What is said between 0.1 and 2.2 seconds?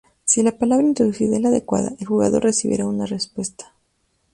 Si la palabra introducida es la adecuada, el